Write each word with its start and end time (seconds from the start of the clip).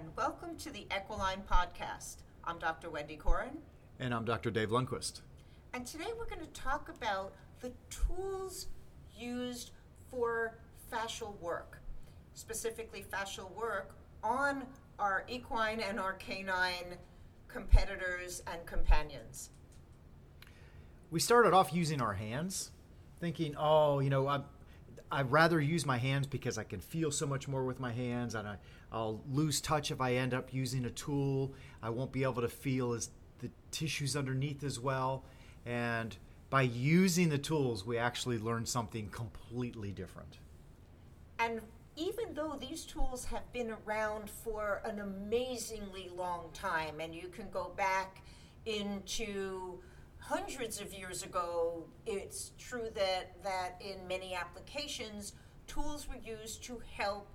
and 0.00 0.16
welcome 0.16 0.56
to 0.56 0.70
the 0.70 0.86
Equiline 0.90 1.42
Podcast. 1.46 2.22
I'm 2.44 2.58
Dr. 2.58 2.88
Wendy 2.88 3.16
Corin. 3.16 3.58
And 3.98 4.14
I'm 4.14 4.24
Dr. 4.24 4.50
Dave 4.50 4.70
Lundquist. 4.70 5.20
And 5.74 5.86
today 5.86 6.06
we're 6.18 6.24
going 6.24 6.40
to 6.40 6.52
talk 6.58 6.88
about 6.88 7.34
the 7.60 7.70
tools 7.90 8.68
used 9.14 9.72
for 10.10 10.56
fascial 10.90 11.38
work, 11.38 11.82
specifically 12.32 13.04
fascial 13.12 13.54
work 13.54 13.94
on 14.24 14.64
our 14.98 15.26
equine 15.28 15.80
and 15.80 16.00
our 16.00 16.14
canine 16.14 16.96
competitors 17.46 18.42
and 18.50 18.64
companions. 18.64 19.50
We 21.10 21.20
started 21.20 21.52
off 21.52 21.74
using 21.74 22.00
our 22.00 22.14
hands, 22.14 22.70
thinking, 23.20 23.54
oh, 23.58 24.00
you 24.00 24.08
know, 24.08 24.44
I, 25.10 25.20
I'd 25.20 25.30
rather 25.30 25.60
use 25.60 25.86
my 25.86 25.98
hands 25.98 26.26
because 26.26 26.58
I 26.58 26.64
can 26.64 26.80
feel 26.80 27.10
so 27.10 27.26
much 27.26 27.48
more 27.48 27.64
with 27.64 27.80
my 27.80 27.92
hands, 27.92 28.34
and 28.34 28.46
I, 28.46 28.56
I'll 28.92 29.22
lose 29.30 29.60
touch 29.60 29.90
if 29.90 30.00
I 30.00 30.14
end 30.14 30.34
up 30.34 30.52
using 30.52 30.84
a 30.84 30.90
tool. 30.90 31.52
I 31.82 31.90
won't 31.90 32.12
be 32.12 32.22
able 32.22 32.42
to 32.42 32.48
feel 32.48 32.92
as 32.92 33.10
the 33.40 33.50
tissues 33.70 34.16
underneath 34.16 34.62
as 34.64 34.78
well. 34.78 35.24
And 35.66 36.16
by 36.48 36.62
using 36.62 37.28
the 37.28 37.38
tools, 37.38 37.86
we 37.86 37.98
actually 37.98 38.38
learn 38.38 38.66
something 38.66 39.08
completely 39.08 39.92
different. 39.92 40.38
And 41.38 41.60
even 41.96 42.34
though 42.34 42.56
these 42.60 42.84
tools 42.84 43.24
have 43.26 43.50
been 43.52 43.74
around 43.86 44.30
for 44.30 44.80
an 44.84 45.00
amazingly 45.00 46.10
long 46.16 46.50
time, 46.52 47.00
and 47.00 47.14
you 47.14 47.28
can 47.28 47.48
go 47.50 47.72
back 47.76 48.22
into 48.66 49.80
hundreds 50.20 50.80
of 50.80 50.92
years 50.94 51.22
ago, 51.22 51.84
it's 52.06 52.52
true 52.58 52.88
that, 52.94 53.42
that 53.42 53.80
in 53.80 54.06
many 54.06 54.34
applications, 54.34 55.32
tools 55.66 56.06
were 56.08 56.16
used 56.24 56.62
to 56.64 56.80
help 56.96 57.26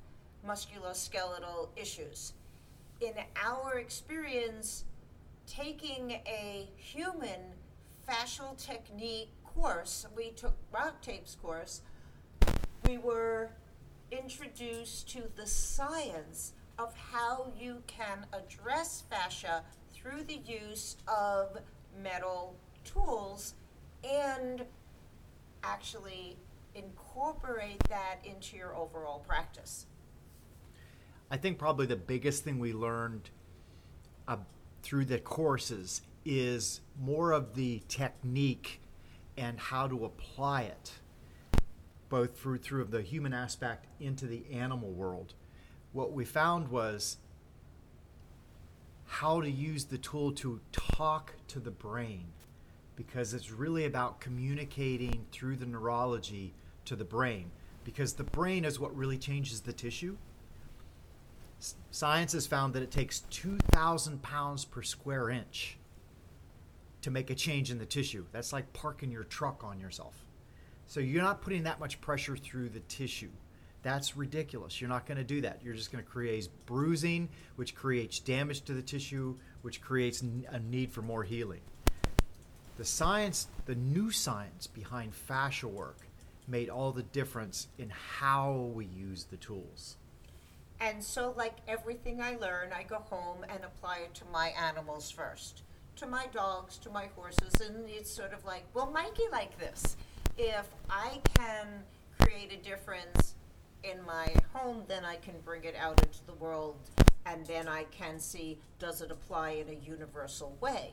musculoskeletal 0.47 1.69
issues. 1.75 2.33
In 3.01 3.13
our 3.43 3.79
experience, 3.79 4.85
taking 5.47 6.11
a 6.11 6.69
human 6.77 7.41
fascial 8.07 8.55
technique 8.57 9.29
course, 9.43 10.05
we 10.15 10.29
took 10.31 10.55
RockTape's 10.71 11.35
course, 11.35 11.81
we 12.87 12.97
were 12.97 13.49
introduced 14.11 15.09
to 15.09 15.23
the 15.35 15.47
science 15.47 16.53
of 16.77 16.95
how 16.95 17.51
you 17.57 17.81
can 17.87 18.25
address 18.33 19.03
fascia 19.09 19.63
through 19.93 20.23
the 20.23 20.41
use 20.45 20.97
of 21.07 21.57
metal 22.01 22.55
tools 22.85 23.55
and 24.03 24.65
actually 25.63 26.37
incorporate 26.75 27.81
that 27.89 28.17
into 28.23 28.55
your 28.55 28.75
overall 28.75 29.19
practice. 29.19 29.87
I 31.29 31.37
think 31.37 31.57
probably 31.57 31.85
the 31.85 31.95
biggest 31.95 32.43
thing 32.43 32.59
we 32.59 32.71
learned 32.71 33.29
uh, 34.27 34.37
through 34.83 35.05
the 35.05 35.19
courses 35.19 36.01
is 36.23 36.81
more 36.99 37.31
of 37.31 37.55
the 37.55 37.81
technique 37.87 38.81
and 39.37 39.59
how 39.59 39.87
to 39.87 40.05
apply 40.05 40.63
it, 40.63 40.93
both 42.09 42.39
through 42.39 42.59
through 42.59 42.85
the 42.85 43.01
human 43.01 43.33
aspect 43.33 43.87
into 43.99 44.27
the 44.27 44.45
animal 44.51 44.91
world. 44.91 45.33
What 45.91 46.13
we 46.13 46.25
found 46.25 46.69
was 46.69 47.17
how 49.05 49.41
to 49.41 49.49
use 49.49 49.85
the 49.85 49.97
tool 49.97 50.31
to 50.33 50.61
talk 50.71 51.33
to 51.47 51.59
the 51.59 51.71
brain, 51.71 52.25
because 52.95 53.33
it's 53.33 53.51
really 53.51 53.85
about 53.85 54.19
communicating 54.19 55.25
through 55.31 55.57
the 55.57 55.65
neurology 55.65 56.53
to 56.85 56.95
the 56.95 57.05
brain, 57.05 57.51
because 57.83 58.13
the 58.13 58.23
brain 58.23 58.65
is 58.65 58.79
what 58.79 58.95
really 58.95 59.17
changes 59.17 59.61
the 59.61 59.73
tissue 59.73 60.17
Science 61.91 62.33
has 62.33 62.45
found 62.45 62.73
that 62.73 62.83
it 62.83 62.91
takes 62.91 63.21
2,000 63.31 64.21
pounds 64.21 64.65
per 64.65 64.81
square 64.81 65.29
inch 65.29 65.77
to 67.01 67.11
make 67.11 67.29
a 67.29 67.35
change 67.35 67.71
in 67.71 67.79
the 67.79 67.85
tissue. 67.85 68.25
That's 68.31 68.51
like 68.51 68.71
parking 68.73 69.11
your 69.11 69.23
truck 69.23 69.63
on 69.63 69.79
yourself. 69.79 70.13
So 70.87 70.99
you're 70.99 71.23
not 71.23 71.41
putting 71.41 71.63
that 71.63 71.79
much 71.79 72.01
pressure 72.01 72.35
through 72.35 72.69
the 72.69 72.81
tissue. 72.81 73.31
That's 73.81 74.17
ridiculous. 74.17 74.81
You're 74.81 74.89
not 74.89 75.05
going 75.05 75.17
to 75.17 75.23
do 75.23 75.41
that. 75.41 75.61
You're 75.63 75.75
just 75.75 75.91
going 75.91 76.03
to 76.03 76.09
create 76.09 76.49
bruising, 76.65 77.29
which 77.55 77.75
creates 77.75 78.19
damage 78.19 78.61
to 78.61 78.73
the 78.73 78.81
tissue, 78.81 79.37
which 79.61 79.81
creates 79.81 80.21
a 80.21 80.59
need 80.59 80.91
for 80.91 81.01
more 81.01 81.23
healing. 81.23 81.61
The 82.77 82.85
science, 82.85 83.47
the 83.65 83.75
new 83.75 84.11
science 84.11 84.67
behind 84.67 85.15
fascia 85.15 85.67
work, 85.67 85.99
made 86.45 86.69
all 86.69 86.91
the 86.91 87.03
difference 87.03 87.69
in 87.77 87.89
how 87.89 88.69
we 88.73 88.85
use 88.85 89.23
the 89.23 89.37
tools. 89.37 89.95
And 90.81 91.01
so, 91.01 91.33
like 91.37 91.55
everything 91.69 92.21
I 92.21 92.35
learn, 92.35 92.73
I 92.73 92.83
go 92.83 92.97
home 92.97 93.45
and 93.47 93.63
apply 93.63 93.99
it 93.99 94.13
to 94.15 94.25
my 94.25 94.49
animals 94.49 95.09
first, 95.09 95.61
to 95.95 96.05
my 96.05 96.27
dogs, 96.33 96.77
to 96.79 96.89
my 96.89 97.05
horses, 97.15 97.61
and 97.61 97.89
it's 97.89 98.11
sort 98.11 98.33
of 98.33 98.43
like, 98.43 98.65
well, 98.73 98.91
Mikey, 98.91 99.23
like 99.31 99.57
this. 99.57 99.95
If 100.37 100.67
I 100.89 101.21
can 101.35 101.67
create 102.19 102.51
a 102.51 102.57
difference 102.57 103.35
in 103.85 104.05
my 104.05 104.33
home, 104.51 104.83
then 104.89 105.05
I 105.05 105.15
can 105.15 105.35
bring 105.45 105.63
it 105.63 105.75
out 105.79 106.03
into 106.03 106.25
the 106.25 106.33
world, 106.33 106.75
and 107.25 107.45
then 107.45 107.69
I 107.69 107.85
can 107.85 108.19
see 108.19 108.59
does 108.79 109.01
it 109.01 109.11
apply 109.11 109.51
in 109.51 109.69
a 109.69 109.79
universal 109.79 110.57
way. 110.59 110.91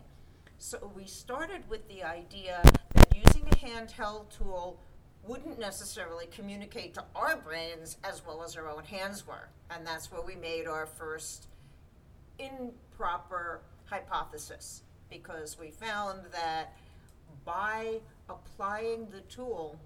So 0.65 0.93
we 0.95 1.07
started 1.07 1.69
with 1.69 1.89
the 1.89 2.05
idea 2.05 2.61
that 2.95 3.17
using 3.17 3.49
a 3.49 3.57
handheld 3.57 4.31
tool 4.31 4.79
wouldn't 5.27 5.59
necessarily 5.59 6.27
communicate 6.27 6.95
to 6.95 7.05
our 7.17 7.37
brains 7.37 7.97
as 8.05 8.25
well 8.25 8.45
as 8.45 8.57
our 8.57 8.71
own 8.71 8.85
hands 8.85 9.27
were. 9.27 9.49
And 9.73 9.85
that's 9.85 10.13
where 10.13 10.23
we 10.23 10.37
made 10.37 10.69
our 10.69 10.87
first 10.87 11.49
improper 12.39 13.63
hypothesis 13.87 14.85
because 15.11 15.59
we 15.59 15.73
found 15.73 16.21
that 16.31 16.77
by 17.45 17.99
applying 18.29 19.09
the 19.11 19.23
tool 19.23 19.77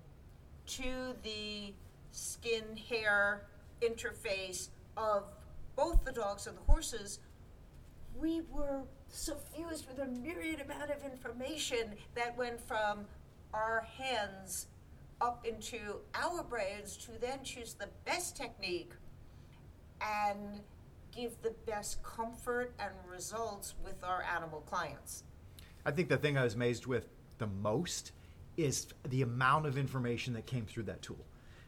to 0.66 1.14
the 1.22 1.72
skin 2.12 2.76
hair 2.90 3.46
interface 3.80 4.68
of 4.98 5.24
both 5.74 6.04
the 6.04 6.12
dogs 6.12 6.46
and 6.46 6.54
the 6.54 6.62
horses, 6.70 7.20
we 8.14 8.42
were 8.50 8.82
suffused 9.08 9.86
with 9.88 9.98
a 9.98 10.06
myriad 10.06 10.60
amount 10.60 10.90
of 10.90 11.02
information 11.04 11.94
that 12.14 12.36
went 12.36 12.60
from 12.60 13.06
our 13.52 13.86
hands 13.98 14.66
up 15.20 15.46
into 15.46 15.96
our 16.14 16.42
brains 16.42 16.96
to 16.96 17.12
then 17.20 17.42
choose 17.42 17.74
the 17.74 17.88
best 18.04 18.36
technique 18.36 18.92
and 20.00 20.60
give 21.14 21.40
the 21.42 21.54
best 21.66 22.02
comfort 22.02 22.74
and 22.78 22.90
results 23.10 23.74
with 23.82 24.04
our 24.04 24.22
animal 24.22 24.60
clients. 24.60 25.24
I 25.86 25.90
think 25.90 26.08
the 26.08 26.18
thing 26.18 26.36
I 26.36 26.44
was 26.44 26.54
amazed 26.54 26.86
with 26.86 27.08
the 27.38 27.46
most 27.46 28.12
is 28.56 28.88
the 29.08 29.22
amount 29.22 29.66
of 29.66 29.78
information 29.78 30.34
that 30.34 30.46
came 30.46 30.66
through 30.66 30.84
that 30.84 31.02
tool. 31.02 31.24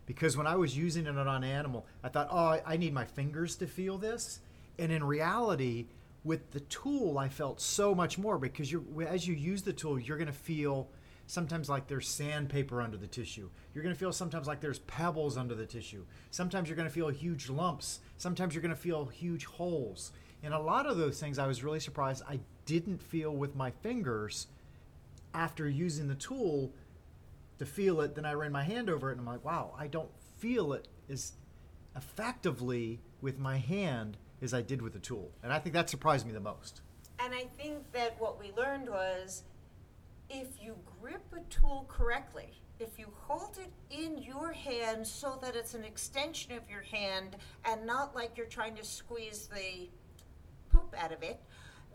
Because 0.07 0.37
when 0.37 0.47
I 0.47 0.57
was 0.57 0.77
using 0.77 1.07
it 1.07 1.17
on 1.17 1.29
an 1.29 1.45
animal, 1.45 1.87
I 2.03 2.09
thought, 2.09 2.29
oh, 2.31 2.61
I 2.65 2.77
need 2.77 2.95
my 2.95 3.05
fingers 3.05 3.57
to 3.57 3.67
feel 3.67 3.99
this. 3.99 4.41
And 4.79 4.91
in 4.91 5.05
reality, 5.05 5.89
with 6.25 6.51
the 6.51 6.61
tool, 6.61 7.19
I 7.19 7.29
felt 7.29 7.61
so 7.61 7.95
much 7.95 8.19
more 8.19 8.39
because 8.39 8.71
you 8.71 8.85
as 9.07 9.27
you 9.27 9.35
use 9.35 9.63
the 9.63 9.73
tool, 9.73 9.99
you're 9.99 10.17
going 10.17 10.27
to 10.27 10.33
feel 10.33 10.89
sometimes 11.27 11.69
like 11.69 11.87
there's 11.87 12.09
sandpaper 12.09 12.81
under 12.81 12.97
the 12.97 13.07
tissue. 13.07 13.51
You're 13.75 13.85
going 13.85 13.95
to 13.95 13.99
feel 13.99 14.13
sometimes 14.13 14.47
like 14.47 14.61
there's 14.61 14.81
pebbles 14.81 15.37
under 15.37 15.55
the 15.55 15.67
tissue. 15.67 16.05
Sometimes 16.31 16.69
you're 16.69 16.77
going 16.77 16.89
to 16.89 16.95
feel 16.95 17.09
huge 17.09 17.49
lumps. 17.49 18.01
Sometimes 18.17 18.55
you're 18.55 18.63
going 18.63 18.75
to 18.75 18.81
feel 18.81 19.07
huge 19.07 19.45
holes. 19.45 20.13
And 20.43 20.55
a 20.55 20.59
lot 20.59 20.87
of 20.87 20.97
those 20.97 21.21
things 21.21 21.39
I 21.39 21.47
was 21.47 21.63
really 21.63 21.81
surprised 21.81 22.23
I 22.29 22.41
didn't 22.65 23.03
feel 23.03 23.35
with 23.35 23.55
my 23.55 23.71
fingers 23.71 24.47
after 25.35 25.69
using 25.69 26.09
the 26.09 26.15
tool 26.15 26.73
to 27.59 27.67
feel 27.67 28.01
it. 28.01 28.15
Then 28.15 28.25
I 28.25 28.33
ran 28.33 28.53
my 28.53 28.63
hand 28.63 28.89
over 28.89 29.11
it 29.11 29.19
and 29.19 29.21
I'm 29.21 29.27
like, 29.27 29.45
wow, 29.45 29.75
I 29.79 29.87
don't 29.87 30.11
feel 30.39 30.73
it 30.73 30.89
as 31.11 31.33
effectively 31.97 33.01
with 33.21 33.39
my 33.39 33.59
hand 33.59 34.17
as 34.43 34.55
I 34.55 34.63
did 34.63 34.83
with 34.83 34.93
the 34.93 34.99
tool. 34.99 35.31
And 35.43 35.53
I 35.53 35.59
think 35.59 35.75
that 35.75 35.91
surprised 35.91 36.27
me 36.27 36.33
the 36.33 36.41
most. 36.41 36.81
And 37.19 37.35
I 37.35 37.47
think 37.57 37.91
that 37.93 38.21
what 38.21 38.39
we 38.39 38.53
learned 38.57 38.89
was 38.89 39.43
if 40.31 40.49
you 40.61 40.77
grip 41.01 41.25
a 41.37 41.41
tool 41.51 41.87
correctly, 41.89 42.61
if 42.81 42.99
you 42.99 43.07
hold 43.17 43.59
it 43.59 43.73
in 43.91 44.19
your 44.19 44.53
hand 44.53 45.07
so 45.07 45.39
that 45.43 45.57
it's 45.57 45.75
an 45.75 45.85
extension 45.85 46.53
of 46.53 46.69
your 46.71 46.83
hand 46.83 47.37
and 47.65 47.85
not 47.85 48.15
like 48.15 48.37
you're 48.37 48.47
trying 48.47 48.77
to 48.77 48.85
squeeze 48.85 49.49
the 49.49 49.89
poop 50.71 50.95
out 50.97 51.13
of 51.13 51.23
it, 51.23 51.41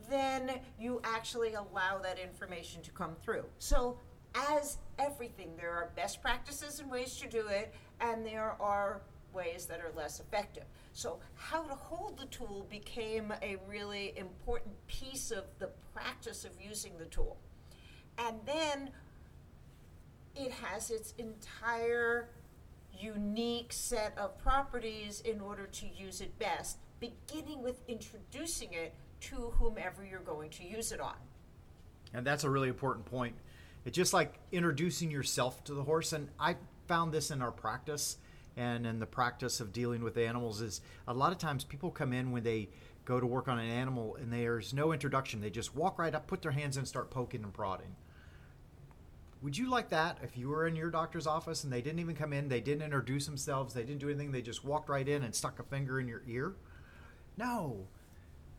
then 0.09 0.59
you 0.77 0.99
actually 1.03 1.53
allow 1.53 1.97
that 2.01 2.19
information 2.19 2.81
to 2.81 2.91
come 2.91 3.15
through. 3.23 3.45
So, 3.59 3.97
as 4.35 4.79
everything, 4.97 5.51
there 5.55 5.71
are 5.71 5.91
best 5.95 6.21
practices 6.21 6.79
and 6.79 6.89
ways 6.89 7.15
to 7.17 7.29
do 7.29 7.47
it, 7.47 7.73
and 8.01 8.25
there 8.25 8.55
are 8.59 9.01
ways 9.31 9.67
that 9.67 9.79
are 9.79 9.91
less 9.95 10.19
effective. 10.19 10.65
So, 10.93 11.19
how 11.35 11.63
to 11.63 11.73
hold 11.73 12.19
the 12.19 12.27
tool 12.27 12.67
became 12.69 13.33
a 13.41 13.57
really 13.67 14.13
important 14.15 14.75
piece 14.87 15.31
of 15.31 15.45
the 15.59 15.71
practice 15.93 16.45
of 16.45 16.51
using 16.61 16.97
the 16.97 17.05
tool 17.05 17.37
and 18.17 18.37
then 18.45 18.89
it 20.35 20.51
has 20.51 20.91
its 20.91 21.13
entire 21.17 22.29
unique 22.97 23.73
set 23.73 24.17
of 24.17 24.37
properties 24.37 25.21
in 25.21 25.41
order 25.41 25.65
to 25.67 25.85
use 25.87 26.21
it 26.21 26.37
best, 26.39 26.77
beginning 26.99 27.61
with 27.61 27.81
introducing 27.87 28.73
it 28.73 28.93
to 29.21 29.53
whomever 29.57 30.05
you're 30.05 30.19
going 30.19 30.49
to 30.49 30.63
use 30.63 30.91
it 30.91 30.99
on. 30.99 31.15
And 32.13 32.25
that's 32.25 32.43
a 32.43 32.49
really 32.49 32.67
important 32.67 33.05
point. 33.05 33.35
It's 33.85 33.95
just 33.95 34.13
like 34.13 34.39
introducing 34.51 35.11
yourself 35.11 35.63
to 35.65 35.73
the 35.73 35.83
horse. 35.83 36.13
And 36.13 36.29
I 36.39 36.55
found 36.87 37.11
this 37.11 37.31
in 37.31 37.41
our 37.41 37.51
practice 37.51 38.17
and 38.55 38.85
in 38.85 38.99
the 38.99 39.05
practice 39.05 39.59
of 39.59 39.73
dealing 39.73 40.03
with 40.03 40.17
animals 40.17 40.61
is 40.61 40.81
a 41.07 41.13
lot 41.13 41.31
of 41.31 41.37
times 41.37 41.63
people 41.63 41.89
come 41.89 42.13
in 42.13 42.31
when 42.31 42.43
they 42.43 42.69
go 43.05 43.19
to 43.19 43.25
work 43.25 43.47
on 43.47 43.59
an 43.59 43.69
animal 43.69 44.15
and 44.15 44.31
there's 44.31 44.73
no 44.73 44.93
introduction. 44.93 45.41
They 45.41 45.49
just 45.49 45.75
walk 45.75 45.99
right 45.99 46.13
up, 46.13 46.27
put 46.27 46.41
their 46.41 46.51
hands 46.51 46.77
in, 46.77 46.81
and 46.81 46.87
start 46.87 47.09
poking 47.09 47.43
and 47.43 47.53
prodding. 47.53 47.95
Would 49.41 49.57
you 49.57 49.69
like 49.69 49.89
that 49.89 50.19
if 50.23 50.37
you 50.37 50.47
were 50.47 50.67
in 50.67 50.75
your 50.75 50.89
doctor's 50.89 51.27
office 51.27 51.65
and 51.65 51.73
they 51.73 51.81
didn't 51.81 51.99
even 51.99 52.15
come 52.15 52.31
in, 52.31 52.47
they 52.47 52.61
didn't 52.61 52.83
introduce 52.83 53.25
themselves, 53.25 53.73
they 53.73 53.83
didn't 53.83 53.99
do 53.99 54.09
anything, 54.09 54.31
they 54.31 54.41
just 54.41 54.63
walked 54.63 54.87
right 54.87 55.07
in 55.07 55.23
and 55.23 55.35
stuck 55.35 55.59
a 55.59 55.63
finger 55.63 55.99
in 55.99 56.07
your 56.07 56.21
ear? 56.27 56.53
No. 57.35 57.87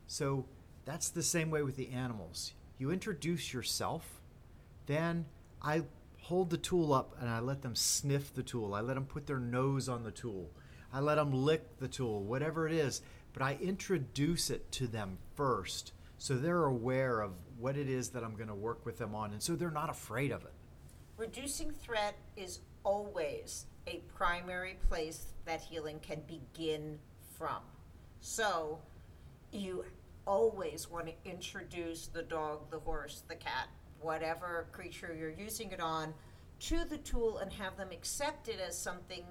So 0.05 0.45
that's 0.85 1.09
the 1.09 1.23
same 1.23 1.49
way 1.49 1.63
with 1.63 1.75
the 1.75 1.89
animals. 1.89 2.53
You 2.77 2.91
introduce 2.91 3.51
yourself, 3.51 4.21
then 4.85 5.25
I 5.59 5.83
hold 6.25 6.49
the 6.49 6.57
tool 6.57 6.91
up 6.91 7.15
and 7.19 7.29
I 7.29 7.39
let 7.39 7.61
them 7.61 7.75
sniff 7.75 8.33
the 8.33 8.41
tool. 8.41 8.73
I 8.73 8.81
let 8.81 8.95
them 8.95 9.05
put 9.05 9.27
their 9.27 9.37
nose 9.37 9.87
on 9.87 10.03
the 10.03 10.11
tool. 10.11 10.49
I 10.91 10.99
let 10.99 11.15
them 11.15 11.31
lick 11.31 11.77
the 11.77 11.87
tool, 11.87 12.23
whatever 12.23 12.67
it 12.67 12.73
is. 12.73 13.03
But 13.31 13.43
I 13.43 13.59
introduce 13.61 14.49
it 14.49 14.71
to 14.73 14.87
them 14.87 15.19
first 15.35 15.91
so 16.17 16.35
they're 16.35 16.65
aware 16.65 17.21
of 17.21 17.33
what 17.59 17.77
it 17.77 17.87
is 17.87 18.09
that 18.09 18.23
I'm 18.23 18.35
going 18.35 18.47
to 18.47 18.55
work 18.55 18.87
with 18.87 18.97
them 18.97 19.13
on 19.13 19.33
and 19.33 19.43
so 19.43 19.55
they're 19.55 19.69
not 19.69 19.91
afraid 19.91 20.31
of 20.31 20.43
it. 20.43 20.53
Reducing 21.15 21.69
threat 21.69 22.15
is 22.35 22.61
always 22.83 23.67
a 23.85 24.01
primary 24.15 24.77
place 24.89 25.27
that 25.45 25.61
healing 25.61 25.99
can 25.99 26.21
begin 26.25 26.97
from. 27.37 27.61
So 28.21 28.79
you 29.51 29.85
always 30.25 30.89
want 30.89 31.05
to 31.05 31.13
introduce 31.29 32.07
the 32.07 32.23
dog, 32.23 32.71
the 32.71 32.79
horse, 32.79 33.21
the 33.27 33.35
cat, 33.35 33.67
whatever 34.01 34.67
creature 34.71 35.15
you're 35.17 35.29
using 35.29 35.71
it 35.71 35.79
on 35.79 36.13
to 36.59 36.85
the 36.85 36.97
tool 36.99 37.39
and 37.39 37.51
have 37.51 37.77
them 37.77 37.89
accept 37.91 38.47
it 38.47 38.59
as 38.65 38.77
something. 38.77 39.23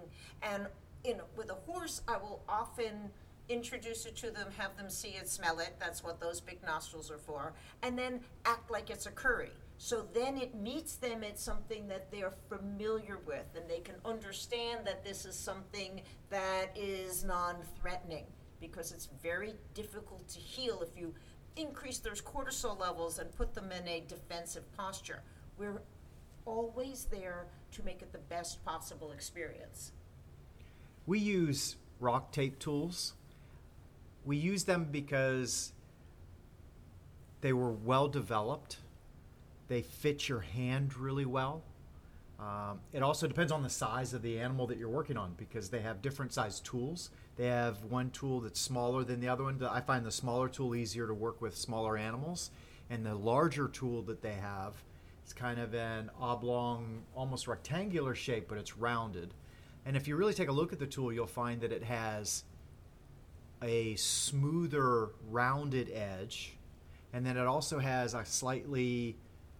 And 0.42 0.66
in 1.04 1.20
with 1.36 1.50
a 1.50 1.54
horse 1.54 2.02
I 2.08 2.16
will 2.16 2.42
often 2.48 3.10
introduce 3.48 4.06
it 4.06 4.16
to 4.16 4.30
them, 4.30 4.46
have 4.56 4.76
them 4.76 4.88
see 4.88 5.10
it, 5.10 5.28
smell 5.28 5.58
it, 5.58 5.74
that's 5.78 6.02
what 6.02 6.20
those 6.20 6.40
big 6.40 6.62
nostrils 6.64 7.10
are 7.10 7.18
for, 7.18 7.52
and 7.82 7.98
then 7.98 8.20
act 8.46 8.70
like 8.70 8.88
it's 8.90 9.06
a 9.06 9.10
curry. 9.10 9.50
So 9.76 10.06
then 10.14 10.38
it 10.38 10.54
meets 10.54 10.96
them 10.96 11.24
at 11.24 11.38
something 11.38 11.88
that 11.88 12.10
they're 12.10 12.32
familiar 12.48 13.18
with, 13.26 13.46
and 13.56 13.68
they 13.68 13.80
can 13.80 13.96
understand 14.04 14.86
that 14.86 15.04
this 15.04 15.26
is 15.26 15.34
something 15.34 16.00
that 16.30 16.70
is 16.76 17.24
non 17.24 17.56
threatening 17.80 18.24
because 18.60 18.92
it's 18.92 19.08
very 19.22 19.54
difficult 19.74 20.26
to 20.28 20.38
heal 20.38 20.80
if 20.80 20.98
you 20.98 21.12
increase 21.56 21.98
those 21.98 22.20
cortisol 22.20 22.78
levels 22.78 23.18
and 23.18 23.34
put 23.36 23.54
them 23.54 23.70
in 23.70 23.86
a 23.86 24.02
defensive 24.06 24.64
posture. 24.76 25.22
We're 25.56 25.82
always 26.46 27.06
there 27.10 27.46
to 27.72 27.84
make 27.84 28.02
it 28.02 28.12
the 28.12 28.18
best 28.18 28.64
possible 28.64 29.12
experience. 29.12 29.92
We 31.06 31.18
use 31.18 31.76
RockTape 32.00 32.58
tools. 32.58 33.14
We 34.24 34.36
use 34.36 34.64
them 34.64 34.88
because 34.90 35.72
they 37.40 37.52
were 37.52 37.72
well 37.72 38.08
developed 38.08 38.78
they 39.68 39.82
fit 39.82 40.28
your 40.28 40.40
hand 40.40 40.96
really 40.96 41.24
well. 41.24 41.62
Um, 42.38 42.80
it 42.92 43.02
also 43.02 43.26
depends 43.26 43.52
on 43.52 43.62
the 43.62 43.70
size 43.70 44.12
of 44.12 44.22
the 44.22 44.38
animal 44.40 44.66
that 44.66 44.78
you're 44.78 44.88
working 44.88 45.16
on 45.16 45.34
because 45.36 45.70
they 45.70 45.80
have 45.80 46.02
different 46.02 46.32
size 46.32 46.60
tools. 46.60 47.10
They 47.36 47.46
have 47.46 47.84
one 47.84 48.10
tool 48.10 48.40
that's 48.40 48.60
smaller 48.60 49.04
than 49.04 49.20
the 49.20 49.28
other 49.28 49.44
one. 49.44 49.62
I 49.64 49.80
find 49.80 50.04
the 50.04 50.10
smaller 50.10 50.48
tool 50.48 50.74
easier 50.74 51.06
to 51.06 51.14
work 51.14 51.40
with 51.40 51.56
smaller 51.56 51.96
animals, 51.96 52.50
and 52.90 53.06
the 53.06 53.14
larger 53.14 53.68
tool 53.68 54.02
that 54.02 54.20
they 54.20 54.34
have 54.34 54.74
is 55.24 55.32
kind 55.32 55.60
of 55.60 55.74
an 55.74 56.10
oblong, 56.20 57.02
almost 57.14 57.46
rectangular 57.46 58.14
shape, 58.14 58.48
but 58.48 58.58
it's 58.58 58.76
rounded. 58.76 59.32
And 59.86 59.96
if 59.96 60.08
you 60.08 60.16
really 60.16 60.34
take 60.34 60.48
a 60.48 60.52
look 60.52 60.72
at 60.72 60.78
the 60.78 60.86
tool, 60.86 61.12
you'll 61.12 61.26
find 61.26 61.60
that 61.60 61.72
it 61.72 61.84
has 61.84 62.44
a 63.62 63.94
smoother, 63.94 65.10
rounded 65.30 65.90
edge, 65.90 66.56
and 67.12 67.24
then 67.24 67.36
it 67.36 67.46
also 67.46 67.78
has 67.78 68.12
a 68.14 68.24
slightly 68.24 69.16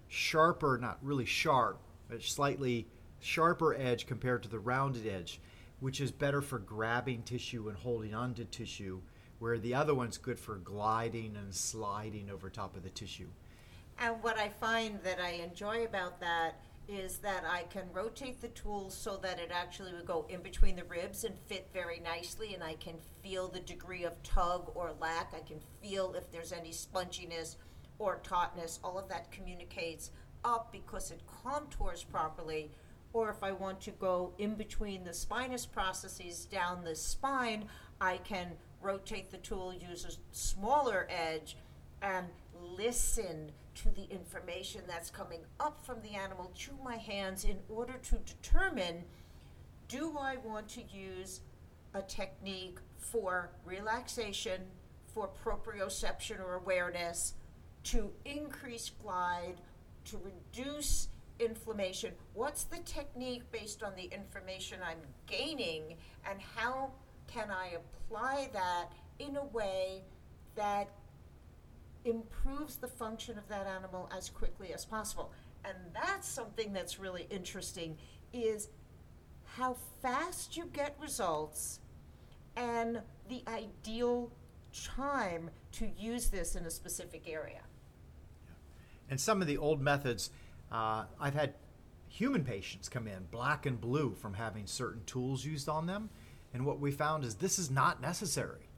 sharper, 0.09 0.77
not 0.81 0.99
really 1.03 1.25
sharp, 1.25 1.79
but 2.09 2.23
slightly 2.23 2.87
sharper 3.21 3.75
edge 3.75 4.07
compared 4.07 4.43
to 4.43 4.49
the 4.49 4.59
rounded 4.59 5.07
edge, 5.07 5.41
which 5.81 6.01
is 6.01 6.11
better 6.11 6.43
for 6.43 6.59
grabbing 6.59 7.23
tissue 7.23 7.69
and 7.69 7.77
holding 7.79 8.15
onto 8.15 8.45
tissue, 8.45 9.01
where 9.39 9.59
the 9.59 9.75
other 9.75 9.95
one's 9.95 10.19
good 10.19 10.39
for 10.39 10.57
gliding 10.57 11.37
and 11.37 11.55
sliding 11.55 12.31
over 12.31 12.49
top 12.49 12.77
of 12.77 12.83
the 12.83 12.91
tissue. 12.91 13.29
And 13.99 14.23
what 14.23 14.39
I 14.39 14.49
find 14.49 15.01
that 15.03 15.21
I 15.21 15.31
enjoy 15.31 15.85
about 15.85 16.21
that 16.21 16.61
is 16.87 17.19
that 17.19 17.45
I 17.49 17.63
can 17.65 17.85
rotate 17.93 18.43
the 18.43 18.49
tool 18.49 18.91
so 18.91 19.17
that 19.23 19.39
it 19.39 19.51
actually 19.53 19.95
would 19.95 20.05
go 20.05 20.27
in 20.29 20.43
between 20.43 20.77
the 20.77 20.85
ribs 20.85 21.25
and 21.25 21.39
fit 21.47 21.69
very 21.73 22.01
nicely, 22.01 22.55
and 22.55 22.63
I 22.63 22.75
can 22.75 22.97
feel 23.23 23.49
the 23.49 23.61
degree 23.61 24.05
of 24.05 24.23
tug 24.23 24.71
or 24.75 24.93
lack. 25.01 25.33
I 25.35 25.41
can 25.41 25.61
feel 25.83 26.15
if 26.15 26.31
there's 26.31 26.53
any 26.53 26.71
sponginess 26.71 27.57
or 27.99 28.21
tautness, 28.23 28.81
all 28.85 28.99
of 28.99 29.09
that 29.09 29.31
communicates 29.31 30.11
up 30.45 30.73
because 30.73 31.11
it 31.11 31.21
contours 31.43 32.05
properly. 32.05 32.71
Or 33.13 33.31
if 33.31 33.43
I 33.43 33.53
want 33.53 33.81
to 33.83 33.93
go 33.93 34.33
in 34.39 34.55
between 34.55 35.05
the 35.05 35.15
spinous 35.15 35.67
processes 35.67 36.47
down 36.47 36.85
the 36.85 36.97
spine, 36.97 37.67
I 38.01 38.19
can 38.19 38.53
rotate 38.83 39.31
the 39.31 39.39
tool, 39.39 39.73
use 39.73 40.05
a 40.05 40.37
smaller 40.37 41.07
edge, 41.09 41.57
and 42.03 42.27
listen 42.61 43.53
to 43.77 43.91
the 43.91 44.05
information 44.11 44.83
that's 44.87 45.11
coming 45.11 45.41
up 45.61 45.85
from 45.85 46.01
the 46.03 46.15
animal 46.17 46.53
to 46.59 46.73
my 46.85 46.97
hands 46.97 47.45
in 47.45 47.59
order 47.69 47.95
to 47.95 48.17
determine 48.19 49.05
do 49.89 50.17
I 50.19 50.37
want 50.39 50.69
to 50.71 50.83
use 50.83 51.41
a 51.95 52.03
technique 52.03 52.79
for 52.97 53.51
relaxation, 53.65 54.63
for 55.13 55.29
proprioception 55.45 56.41
or 56.41 56.55
awareness, 56.55 57.35
to 57.85 58.11
increase 58.25 58.91
glide, 59.03 59.61
to 60.07 60.19
reduce 60.19 61.09
inflammation? 61.39 62.13
What's 62.33 62.65
the 62.65 62.79
technique 62.79 63.43
based 63.51 63.83
on 63.83 63.95
the 63.97 64.05
information 64.05 64.81
I'm 64.85 65.01
gaining, 65.27 65.97
and 66.29 66.41
how 66.41 66.93
can 67.27 67.51
I 67.51 67.73
apply 67.77 68.51
that 68.53 68.87
in 69.19 69.37
a 69.37 69.45
way 69.45 70.03
that 70.57 70.89
improves 72.05 72.77
the 72.77 72.89
function 72.89 73.39
of 73.39 73.49
that 73.49 73.67
animal 73.67 74.11
as 74.17 74.29
quickly 74.29 74.73
as 74.73 74.85
possible? 74.85 75.33
And 75.65 75.77
that's 75.95 76.29
something 76.29 76.73
that's 76.73 76.99
really 76.99 77.27
interesting 77.31 77.97
is 78.33 78.69
how 79.45 79.77
fast 80.03 80.57
you 80.57 80.69
get 80.73 80.97
results 81.01 81.81
and 82.57 83.01
the 83.29 83.43
ideal 83.49 84.31
time 84.73 85.51
to 85.73 85.89
use 85.97 86.29
this 86.29 86.57
in 86.57 86.67
a 86.67 86.71
specific 86.71 87.29
area. 87.29 87.63
And 89.11 89.21
some 89.21 89.41
of 89.41 89.47
the 89.47 89.59
old 89.59 89.81
methods, 89.81 90.31
uh, 90.73 91.05
I've 91.21 91.35
had 91.35 91.55
human 92.09 92.45
patients 92.45 92.89
come 92.89 93.09
in 93.09 93.27
black 93.31 93.67
and 93.67 93.81
blue 93.81 94.15
from 94.15 94.35
having 94.35 94.67
certain 94.67 95.03
tools 95.05 95.45
used 95.45 95.69
on 95.69 95.87
them. 95.87 96.11
And 96.53 96.65
what 96.65 96.79
we 96.79 96.93
found 96.93 97.25
is 97.25 97.35
this 97.35 97.59
is 97.59 97.71
not 97.71 98.01
necessary 98.01 98.69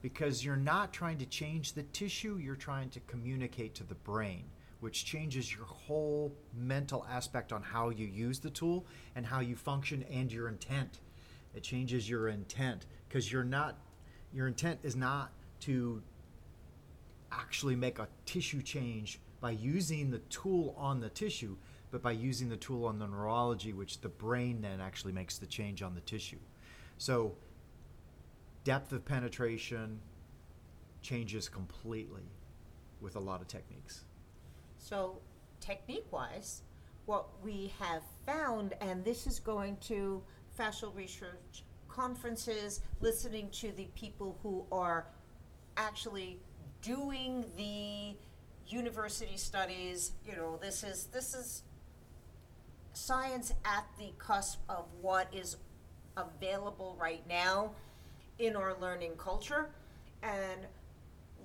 because 0.00 0.42
you're 0.44 0.56
not 0.56 0.92
trying 0.92 1.18
to 1.18 1.26
change 1.26 1.74
the 1.74 1.82
tissue, 1.82 2.38
you're 2.42 2.56
trying 2.56 2.88
to 2.90 3.00
communicate 3.00 3.74
to 3.74 3.84
the 3.84 3.94
brain, 3.96 4.44
which 4.80 5.04
changes 5.04 5.54
your 5.54 5.66
whole 5.66 6.32
mental 6.56 7.06
aspect 7.10 7.52
on 7.52 7.62
how 7.62 7.90
you 7.90 8.06
use 8.06 8.38
the 8.38 8.48
tool 8.48 8.86
and 9.14 9.26
how 9.26 9.40
you 9.40 9.56
function 9.56 10.04
and 10.10 10.32
your 10.32 10.48
intent. 10.48 11.00
It 11.54 11.62
changes 11.62 12.08
your 12.08 12.28
intent 12.28 12.86
because 13.08 13.30
you're 13.30 13.44
not, 13.44 13.76
your 14.32 14.46
intent 14.46 14.80
is 14.82 14.96
not 14.96 15.32
to 15.60 16.02
actually 17.30 17.76
make 17.76 17.98
a 17.98 18.08
tissue 18.24 18.62
change 18.62 19.20
by 19.40 19.50
using 19.50 20.10
the 20.10 20.18
tool 20.18 20.74
on 20.78 21.00
the 21.00 21.08
tissue, 21.08 21.56
but 21.90 22.02
by 22.02 22.12
using 22.12 22.48
the 22.48 22.56
tool 22.56 22.84
on 22.84 22.98
the 22.98 23.06
neurology, 23.06 23.72
which 23.72 24.00
the 24.00 24.08
brain 24.08 24.60
then 24.60 24.80
actually 24.80 25.12
makes 25.12 25.38
the 25.38 25.46
change 25.46 25.82
on 25.82 25.94
the 25.94 26.00
tissue. 26.02 26.38
So, 26.98 27.34
depth 28.64 28.92
of 28.92 29.04
penetration 29.04 30.00
changes 31.02 31.48
completely 31.48 32.22
with 33.00 33.16
a 33.16 33.20
lot 33.20 33.40
of 33.40 33.48
techniques. 33.48 34.04
So, 34.76 35.18
technique 35.60 36.06
wise, 36.10 36.62
what 37.06 37.28
we 37.42 37.72
have 37.78 38.02
found, 38.26 38.74
and 38.80 39.04
this 39.04 39.26
is 39.26 39.38
going 39.38 39.78
to 39.82 40.22
fascial 40.58 40.94
research 40.94 41.64
conferences, 41.88 42.80
listening 43.00 43.48
to 43.50 43.72
the 43.72 43.86
people 43.94 44.38
who 44.42 44.64
are 44.70 45.06
actually 45.76 46.38
doing 46.82 47.44
the 47.56 48.14
university 48.72 49.36
studies, 49.36 50.12
you 50.26 50.36
know, 50.36 50.58
this 50.60 50.82
is 50.82 51.06
this 51.12 51.34
is 51.34 51.62
science 52.92 53.52
at 53.64 53.86
the 53.98 54.12
cusp 54.18 54.60
of 54.68 54.86
what 55.00 55.28
is 55.32 55.56
available 56.16 56.96
right 57.00 57.26
now 57.28 57.72
in 58.38 58.56
our 58.56 58.76
learning 58.80 59.12
culture. 59.16 59.70
And 60.22 60.66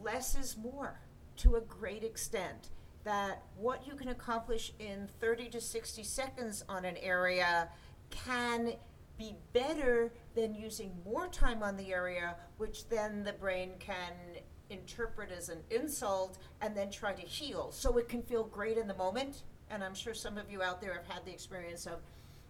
less 0.04 0.36
is 0.38 0.58
more 0.58 1.00
to 1.38 1.56
a 1.56 1.62
great 1.62 2.04
extent. 2.04 2.70
That 3.04 3.44
what 3.56 3.86
you 3.86 3.94
can 3.94 4.10
accomplish 4.10 4.74
in 4.80 5.08
30 5.20 5.50
to 5.50 5.62
60 5.62 6.04
seconds 6.04 6.64
on 6.68 6.86
an 6.86 6.98
area 6.98 7.70
can 8.10 8.74
be 9.18 9.36
better 9.54 10.12
than 10.36 10.56
using 10.56 10.92
more 11.06 11.28
time 11.28 11.64
on 11.64 11.78
the 11.78 11.94
area, 11.94 12.36
which 12.58 12.90
then 12.90 13.24
the 13.24 13.34
brain 13.34 13.72
can 13.80 14.12
interpret 14.70 15.32
as 15.32 15.50
an 15.50 15.60
insult 15.70 16.38
and 16.62 16.76
then 16.76 16.90
try 16.90 17.14
to 17.14 17.22
heal. 17.22 17.72
So 17.72 17.98
it 17.98 18.10
can 18.10 18.22
feel 18.22 18.44
great 18.44 18.78
in 18.78 18.88
the 18.88 18.96
moment. 18.96 19.44
And 19.70 19.84
I'm 19.84 19.96
sure 19.96 20.14
some 20.14 20.38
of 20.38 20.50
you 20.50 20.62
out 20.62 20.82
there 20.82 20.94
have 20.94 21.08
had 21.08 21.26
the 21.26 21.32
experience 21.32 21.86
of 21.86 22.00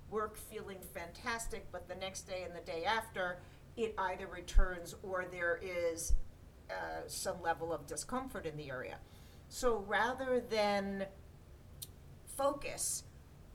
work 0.10 0.38
feeling 0.38 0.78
fantastic, 0.94 1.66
but 1.72 1.88
the 1.88 1.96
next 1.96 2.24
day 2.24 2.44
and 2.44 2.56
the 2.56 2.66
day 2.72 2.86
after, 2.86 3.38
it 3.78 3.94
either 3.98 4.28
returns 4.28 4.96
or 5.04 5.26
there 5.32 5.60
is 5.62 6.14
uh, 6.70 7.02
some 7.08 7.42
level 7.42 7.74
of 7.74 7.86
discomfort 7.86 8.46
in 8.46 8.56
the 8.58 8.70
area. 8.70 8.98
So 9.50 9.84
rather 9.88 10.42
than 10.50 11.06
focus, 12.26 13.04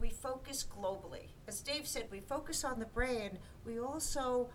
we 0.00 0.10
focus 0.10 0.64
globally. 0.64 1.28
As 1.46 1.60
Dave 1.60 1.86
said, 1.86 2.08
we 2.10 2.20
focus 2.20 2.64
on 2.64 2.78
the 2.78 2.86
brain. 2.86 3.38
We 3.66 3.78
also, 3.78 4.48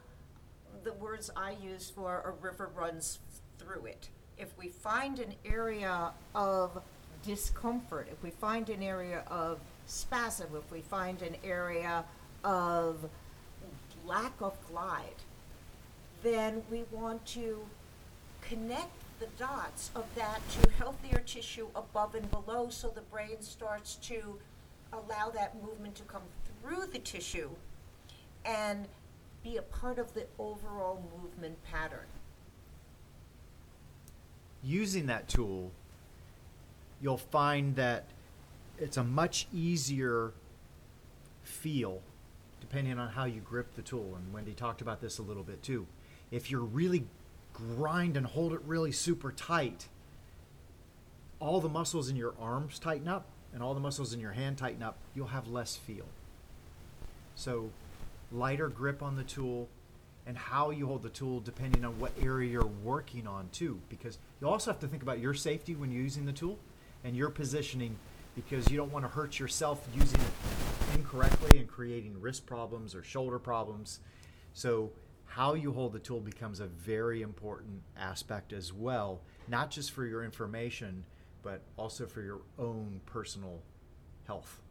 the 0.83 0.93
words 0.93 1.29
I 1.35 1.55
use 1.61 1.91
for 1.93 2.21
a 2.21 2.31
river 2.31 2.71
runs 2.75 3.19
through 3.57 3.85
it. 3.85 4.09
If 4.37 4.57
we 4.57 4.69
find 4.69 5.19
an 5.19 5.33
area 5.45 6.11
of 6.33 6.81
discomfort, 7.25 8.07
if 8.11 8.21
we 8.21 8.29
find 8.29 8.69
an 8.69 8.83
area 8.83 9.23
of 9.27 9.59
spasm, 9.87 10.49
if 10.55 10.71
we 10.71 10.81
find 10.81 11.21
an 11.21 11.35
area 11.43 12.03
of 12.43 13.09
lack 14.05 14.33
of 14.41 14.55
glide, 14.69 15.23
then 16.21 16.63
we 16.69 16.83
want 16.91 17.25
to 17.25 17.65
connect 18.41 18.91
the 19.19 19.27
dots 19.37 19.91
of 19.95 20.05
that 20.15 20.41
to 20.49 20.69
healthier 20.71 21.21
tissue 21.25 21.67
above 21.75 22.15
and 22.15 22.29
below 22.31 22.69
so 22.69 22.89
the 22.89 23.01
brain 23.01 23.41
starts 23.41 23.95
to 23.95 24.37
allow 24.93 25.29
that 25.29 25.55
movement 25.63 25.95
to 25.95 26.03
come 26.03 26.21
through 26.61 26.85
the 26.91 26.99
tissue 26.99 27.49
and 28.43 28.87
be 29.43 29.57
a 29.57 29.61
part 29.61 29.99
of 29.99 30.13
the 30.13 30.25
overall 30.39 31.01
movement 31.21 31.55
pattern. 31.63 32.07
Using 34.65 35.05
that 35.07 35.27
tool, 35.27 35.71
you'll 37.01 37.17
find 37.17 37.75
that 37.75 38.05
it's 38.79 38.97
a 38.97 39.03
much 39.03 39.47
easier 39.53 40.33
feel 41.43 42.01
depending 42.59 42.97
on 42.97 43.09
how 43.09 43.25
you 43.25 43.41
grip 43.41 43.75
the 43.75 43.81
tool. 43.81 44.15
And 44.15 44.33
Wendy 44.33 44.53
talked 44.53 44.81
about 44.81 44.99
this 44.99 45.19
a 45.19 45.21
little 45.21 45.43
bit 45.43 45.61
too. 45.61 45.85
If 46.31 46.49
you're 46.49 46.61
really 46.61 47.05
grind 47.53 48.17
and 48.17 48.25
hold 48.25 48.53
it 48.53 48.61
really 48.65 48.91
super 48.91 49.31
tight, 49.31 49.87
all 51.39 51.61
the 51.61 51.69
muscles 51.69 52.09
in 52.09 52.15
your 52.15 52.33
arms 52.39 52.79
tighten 52.79 53.07
up 53.07 53.25
and 53.53 53.61
all 53.61 53.73
the 53.73 53.79
muscles 53.79 54.13
in 54.13 54.19
your 54.19 54.31
hand 54.31 54.57
tighten 54.57 54.81
up, 54.81 54.97
you'll 55.13 55.27
have 55.27 55.47
less 55.47 55.75
feel. 55.75 56.05
So, 57.35 57.69
lighter 58.31 58.67
grip 58.67 59.03
on 59.03 59.15
the 59.15 59.23
tool 59.23 59.69
and 60.27 60.37
how 60.37 60.71
you 60.71 60.87
hold 60.87 61.03
the 61.03 61.09
tool 61.09 61.39
depending 61.39 61.85
on 61.85 61.97
what 61.99 62.11
area 62.21 62.49
you're 62.49 62.65
working 62.65 63.27
on, 63.27 63.49
too. 63.51 63.79
Because 63.89 64.17
you 64.41 64.47
also 64.47 64.71
have 64.71 64.79
to 64.79 64.87
think 64.87 65.03
about 65.03 65.19
your 65.19 65.33
safety 65.33 65.75
when 65.75 65.91
using 65.91 66.25
the 66.25 66.33
tool 66.33 66.59
and 67.03 67.15
your 67.15 67.29
positioning 67.29 67.95
because 68.35 68.69
you 68.69 68.77
don't 68.77 68.91
want 68.91 69.05
to 69.05 69.09
hurt 69.09 69.39
yourself 69.39 69.87
using 69.95 70.19
it 70.19 70.97
incorrectly 70.97 71.57
and 71.59 71.67
creating 71.67 72.19
wrist 72.19 72.45
problems 72.45 72.93
or 72.93 73.03
shoulder 73.03 73.39
problems. 73.39 73.99
So, 74.53 74.91
how 75.25 75.53
you 75.53 75.73
hold 75.73 75.91
the 75.91 75.99
tool 75.99 76.21
becomes 76.21 76.61
a 76.61 76.67
very 76.67 77.21
important 77.21 77.81
aspect 77.97 78.53
as 78.53 78.71
well, 78.71 79.19
not 79.49 79.69
just 79.69 79.91
for 79.91 80.05
your 80.05 80.23
information, 80.23 81.03
but 81.43 81.61
also 81.75 82.05
for 82.05 82.21
your 82.21 82.39
own 82.57 83.01
personal 83.05 83.61
health. 84.25 84.61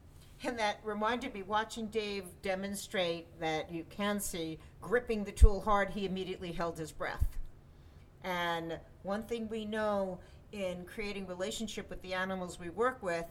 And 0.45 0.59
that 0.59 0.81
reminded 0.85 1.33
me 1.33 1.43
watching 1.43 1.87
Dave 1.87 2.25
demonstrate 2.43 3.41
that 3.41 3.73
you 3.73 3.85
can 3.89 4.21
see 4.21 4.59
gripping 4.83 5.25
the 5.25 5.33
tool 5.33 5.61
hard, 5.61 5.89
he 5.91 6.05
immediately 6.05 6.53
held 6.53 6.79
his 6.79 6.93
breath. 6.93 7.39
And 8.23 8.79
one 9.03 9.23
thing 9.23 9.49
we 9.49 9.65
know 9.65 10.19
in 10.53 10.85
creating 10.85 11.27
relationship 11.27 11.89
with 11.89 12.03
the 12.03 12.13
animals 12.13 12.61
we 12.61 12.69
work 12.69 13.03
with, 13.03 13.25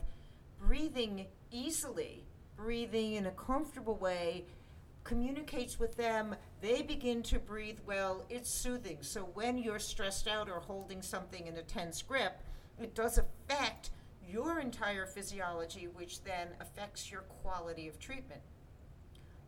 breathing 0.59 1.27
easily, 1.51 2.25
breathing 2.57 3.13
in 3.13 3.27
a 3.27 3.31
comfortable 3.31 3.95
way 3.95 4.45
communicates 5.03 5.79
with 5.79 5.95
them. 5.95 6.35
They 6.61 6.81
begin 6.81 7.21
to 7.23 7.37
breathe 7.37 7.79
well. 7.85 8.25
It's 8.29 8.49
soothing. 8.49 8.97
So 9.01 9.29
when 9.33 9.57
you're 9.57 9.79
stressed 9.79 10.27
out 10.27 10.49
or 10.49 10.59
holding 10.59 11.01
something 11.01 11.45
in 11.45 11.57
a 11.57 11.61
tense 11.61 12.01
grip, 12.01 12.41
it 12.81 12.95
does 12.95 13.19
affect 13.19 13.91
your 14.29 14.59
entire 14.59 15.05
physiology, 15.05 15.87
which 15.87 16.23
then 16.23 16.49
affects 16.59 17.11
your 17.11 17.21
quality 17.21 17.87
of 17.87 17.99
treatment. 17.99 18.41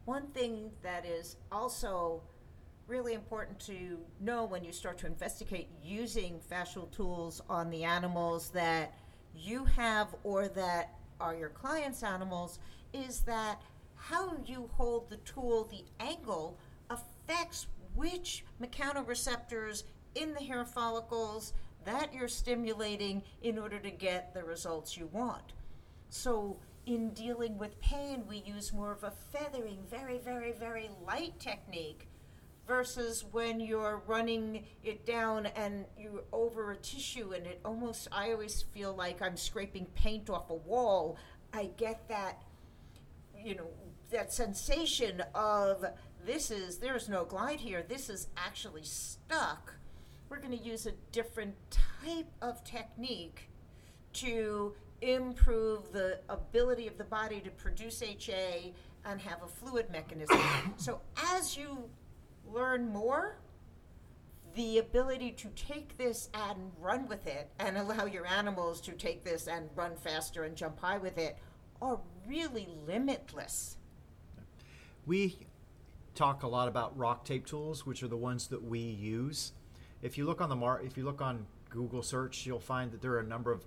One 0.06 0.28
thing 0.28 0.72
that 0.84 1.06
is 1.06 1.38
also 1.52 2.22
really 2.88 3.14
important 3.14 3.60
to 3.60 4.00
know 4.20 4.46
when 4.46 4.64
you 4.64 4.72
start 4.72 4.98
to 5.00 5.08
investigate 5.08 5.70
using 5.84 6.40
fascial 6.52 6.92
tools 6.92 7.42
on 7.50 7.70
the 7.72 7.84
animals 7.84 8.50
that 8.52 8.94
you 9.34 9.66
have 9.66 10.16
or 10.24 10.48
that 10.50 10.94
are 11.20 11.36
your 11.36 11.50
clients' 11.50 12.04
animals 12.04 12.60
is 12.94 13.22
that 13.22 13.62
how 13.96 14.38
you 14.46 14.70
hold 14.74 15.10
the 15.10 15.18
tool, 15.18 15.66
the 15.66 15.84
angle, 16.00 16.60
affects 16.90 17.68
which 17.96 18.46
mechanoreceptors 18.62 19.84
in 20.14 20.34
the 20.34 20.40
hair 20.40 20.64
follicles 20.66 21.54
that 21.86 22.14
you're 22.14 22.28
stimulating 22.28 23.24
in 23.42 23.58
order 23.58 23.80
to 23.80 23.92
get 23.92 24.34
the 24.34 24.44
results 24.44 24.98
you 24.98 25.08
want. 25.12 25.54
So, 26.10 26.58
in 26.86 27.12
dealing 27.12 27.58
with 27.58 27.80
pain, 27.80 28.24
we 28.28 28.44
use 28.46 28.72
more 28.72 28.92
of 28.92 29.04
a 29.04 29.12
feathering, 29.12 29.80
very, 29.90 30.20
very, 30.20 30.52
very 30.52 30.90
light 31.06 31.40
technique 31.40 32.08
versus 32.68 33.24
when 33.32 33.60
you're 33.60 34.04
running 34.08 34.66
it 34.84 35.06
down 35.06 35.48
and 35.48 35.86
you're 35.98 36.24
over 36.32 36.72
a 36.72 36.78
tissue 36.78 37.32
and 37.34 37.46
it 37.46 37.60
almost, 37.66 38.08
I 38.12 38.32
always 38.32 38.64
feel 38.74 38.94
like 38.94 39.22
I'm 39.22 39.38
scraping 39.38 39.86
paint 39.96 40.30
off 40.30 40.50
a 40.50 40.56
wall. 40.56 41.18
I 41.54 41.72
get 41.78 42.08
that, 42.10 42.44
you 43.36 43.56
know, 43.56 43.68
that 44.12 44.32
sensation 44.32 45.24
of 45.34 45.86
this 46.26 46.50
is 46.52 46.78
there's 46.78 47.08
no 47.08 47.24
glide 47.24 47.60
here 47.60 47.84
this 47.88 48.10
is 48.10 48.28
actually 48.36 48.84
stuck 48.84 49.76
we're 50.30 50.40
going 50.40 50.58
to 50.58 50.64
use 50.64 50.86
a 50.86 50.92
different 51.12 51.56
type 51.70 52.32
of 52.42 52.64
technique 52.64 53.50
to 54.14 54.74
improve 55.02 55.92
the 55.92 56.20
ability 56.30 56.88
of 56.88 56.98
the 56.98 57.04
body 57.04 57.40
to 57.42 57.52
produce 57.52 58.02
HA 58.02 58.74
and 59.06 59.22
have 59.22 59.44
a 59.44 59.48
fluid 59.48 59.90
mechanism. 59.92 60.40
so 60.78 61.02
as 61.36 61.56
you 61.56 61.90
learn 62.52 62.92
more, 62.92 63.38
the 64.56 64.78
ability 64.78 65.32
to 65.32 65.50
take 65.50 65.98
this 65.98 66.30
and 66.34 66.72
run 66.80 67.08
with 67.08 67.28
it 67.28 67.50
and 67.60 67.78
allow 67.78 68.06
your 68.06 68.26
animals 68.26 68.80
to 68.82 68.94
take 68.94 69.24
this 69.24 69.48
and 69.48 69.70
run 69.76 69.96
faster 69.98 70.46
and 70.46 70.56
jump 70.56 70.80
high 70.80 70.98
with 70.98 71.18
it 71.18 71.38
are 71.82 72.00
really 72.26 72.68
limitless. 72.88 73.78
We 75.06 75.38
talk 76.16 76.44
a 76.44 76.48
lot 76.48 76.70
about 76.70 76.98
RockTape 76.98 77.46
tools, 77.46 77.86
which 77.86 78.02
are 78.02 78.08
the 78.08 78.18
ones 78.18 78.48
that 78.48 78.64
we 78.64 78.80
use. 78.80 79.52
If 80.06 80.20
you 80.20 80.26
look 80.26 80.40
on 80.40 80.50
the 80.50 80.56
mar- 80.56 80.82
if 80.84 80.98
you 80.98 81.04
look 81.04 81.20
on 81.20 81.48
Google 81.72 82.04
search, 82.04 82.46
you'll 82.46 82.60
find 82.60 82.92
that 82.92 83.02
there 83.02 83.14
are 83.14 83.20
a 83.20 83.28
number 83.28 83.52
of 83.52 83.66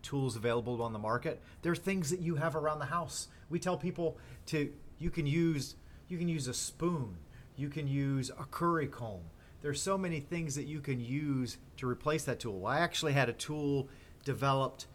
tools 0.00 0.36
available 0.36 0.80
on 0.80 0.92
the 0.92 0.98
market. 0.98 1.42
There 1.62 1.72
are 1.72 1.76
things 1.76 2.08
that 2.10 2.20
you 2.20 2.36
have 2.36 2.54
around 2.54 2.78
the 2.78 2.86
house. 2.86 3.26
We 3.50 3.58
tell 3.58 3.76
people 3.76 4.16
to 4.46 4.72
you 5.00 5.10
can 5.10 5.26
use 5.26 5.74
you 6.08 6.18
can 6.18 6.28
use 6.28 6.46
a 6.46 6.54
spoon, 6.54 7.16
you 7.56 7.68
can 7.68 7.88
use 7.88 8.30
a 8.30 8.44
curry 8.44 8.86
comb. 8.86 9.22
There's 9.60 9.82
so 9.82 9.98
many 9.98 10.20
things 10.20 10.54
that 10.54 10.66
you 10.66 10.80
can 10.80 11.00
use 11.00 11.58
to 11.78 11.88
replace 11.88 12.24
that 12.24 12.38
tool. 12.38 12.64
I 12.64 12.78
actually 12.78 13.12
had 13.12 13.28
a 13.28 13.32
tool 13.32 13.88
developed. 14.24 14.86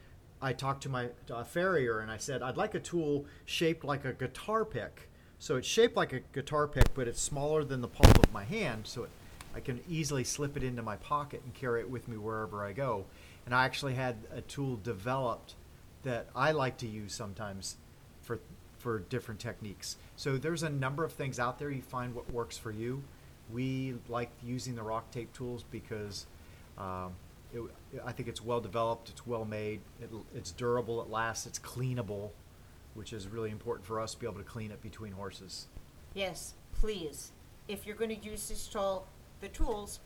I 0.41 0.53
talked 0.53 0.83
to 0.83 0.89
my 0.89 1.09
uh, 1.29 1.43
farrier 1.43 1.99
and 1.99 2.09
I 2.09 2.17
said 2.17 2.41
I'd 2.41 2.55
like 2.55 2.75
a 2.75 2.79
tool 2.79 3.25
shaped 3.43 3.83
like 3.83 4.05
a 4.05 4.13
guitar 4.13 4.63
pick 4.63 5.09
so 5.39 5.55
it's 5.55 5.67
shaped 5.67 5.95
like 5.95 6.13
a 6.13 6.21
guitar 6.33 6.67
pick, 6.67 6.93
but 6.93 7.07
it's 7.07 7.21
smaller 7.21 7.63
than 7.63 7.81
the 7.81 7.87
palm 7.87 8.11
of 8.23 8.33
my 8.33 8.43
hand, 8.43 8.87
so 8.87 9.03
it, 9.03 9.09
I 9.55 9.59
can 9.59 9.81
easily 9.89 10.23
slip 10.23 10.55
it 10.57 10.63
into 10.63 10.81
my 10.81 10.97
pocket 10.97 11.41
and 11.43 11.53
carry 11.53 11.81
it 11.81 11.89
with 11.89 12.07
me 12.07 12.17
wherever 12.17 12.63
I 12.63 12.73
go. 12.73 13.05
And 13.45 13.55
I 13.55 13.65
actually 13.65 13.95
had 13.95 14.15
a 14.33 14.41
tool 14.41 14.77
developed 14.83 15.55
that 16.03 16.27
I 16.35 16.51
like 16.51 16.77
to 16.77 16.87
use 16.87 17.13
sometimes 17.13 17.77
for 18.21 18.39
for 18.77 18.99
different 18.99 19.39
techniques. 19.39 19.97
So 20.15 20.37
there's 20.37 20.61
a 20.63 20.69
number 20.69 21.03
of 21.03 21.11
things 21.11 21.39
out 21.39 21.57
there. 21.57 21.71
You 21.71 21.81
find 21.81 22.13
what 22.13 22.31
works 22.31 22.57
for 22.57 22.71
you. 22.71 23.01
We 23.51 23.95
like 24.07 24.29
using 24.43 24.75
the 24.75 24.83
RockTape 24.83 25.33
tools 25.33 25.63
because 25.71 26.27
um, 26.77 27.13
it, 27.53 27.61
I 28.05 28.11
think 28.11 28.29
it's 28.29 28.43
well 28.43 28.61
developed, 28.61 29.09
it's 29.09 29.25
well 29.25 29.45
made, 29.45 29.79
it, 30.01 30.09
it's 30.35 30.51
durable, 30.51 31.01
it 31.01 31.09
lasts, 31.09 31.47
it's 31.47 31.57
cleanable 31.57 32.29
which 32.97 33.13
is 33.13 33.27
really 33.27 33.51
important 33.51 33.85
for 33.85 33.99
us 33.99 34.13
to 34.13 34.19
be 34.19 34.25
able 34.25 34.39
to 34.39 34.43
clean 34.43 34.71
it 34.71 34.81
between 34.81 35.11
horses. 35.11 35.67
Yes. 36.15 36.55
please, 36.73 37.31
if 37.67 37.85
you're 37.85 37.95
going 37.95 38.09
to 38.09 38.27
use 38.27 38.49
this 38.49 38.67
tool, 38.67 39.07
the 39.41 39.47
tools, 39.47 39.99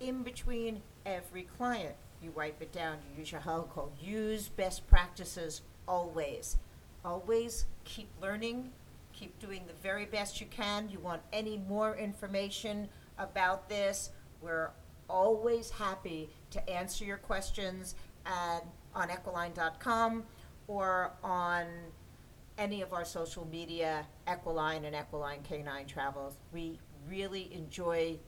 in 0.00 0.22
between 0.22 0.82
every 1.04 1.42
client, 1.42 1.94
you 2.22 2.30
wipe 2.32 2.60
it 2.60 2.72
down, 2.72 2.98
you 3.10 3.20
use 3.20 3.32
your 3.32 3.40
helical, 3.40 3.92
use 4.00 4.48
best 4.48 4.86
practices 4.86 5.62
always. 5.86 6.58
Always 7.04 7.66
keep 7.84 8.08
learning, 8.20 8.70
keep 9.12 9.38
doing 9.38 9.64
the 9.66 9.72
very 9.82 10.04
best 10.04 10.40
you 10.40 10.46
can. 10.46 10.88
You 10.90 10.98
want 10.98 11.22
any 11.32 11.58
more 11.68 11.96
information 11.96 12.88
about 13.18 13.68
this, 13.68 14.10
we're 14.40 14.70
always 15.08 15.70
happy 15.70 16.30
to 16.50 16.70
answer 16.70 17.04
your 17.04 17.16
questions 17.18 17.94
at, 18.24 18.64
on 18.94 19.10
equiline.com 19.10 20.24
or 20.68 21.12
on 21.22 21.66
any 22.58 22.82
of 22.82 22.92
our 22.92 23.04
social 23.04 23.46
media, 23.46 24.06
Equiline 24.26 24.84
and 24.84 24.94
Equiline 24.94 25.42
Canine 25.42 25.86
Travels. 25.86 26.34
We 26.52 26.78
really 27.08 27.52
enjoy 27.52 28.18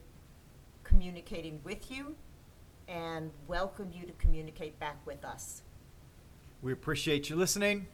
communicating 0.83 1.59
with 1.63 1.89
you 1.91 2.15
and 2.87 3.31
welcome 3.47 3.91
you 3.93 4.05
to 4.05 4.13
communicate 4.13 4.79
back 4.79 4.97
with 5.05 5.23
us. 5.23 5.61
We 6.61 6.71
appreciate 6.71 7.29
you 7.29 7.35
listening. 7.35 7.87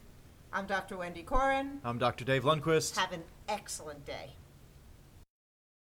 I'm 0.52 0.66
Dr. 0.66 0.96
Wendy 0.96 1.22
Corin. 1.22 1.80
I'm 1.84 1.98
Dr. 1.98 2.24
Dave 2.24 2.44
Lundquist. 2.44 2.96
Have 2.96 3.12
an 3.12 3.22
excellent 3.48 4.04
day. 4.04 4.30